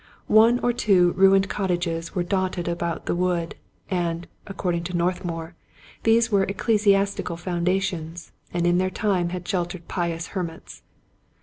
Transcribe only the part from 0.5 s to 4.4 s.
or two ruined cottages were dotted about the wood; and,